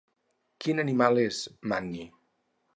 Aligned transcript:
Quin 0.65 0.83
animal 0.85 1.21
és 1.25 1.43
Manny? 1.73 1.95